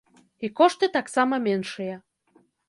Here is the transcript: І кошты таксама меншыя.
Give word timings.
І 0.45 0.49
кошты 0.59 0.89
таксама 0.95 1.39
меншыя. 1.45 1.95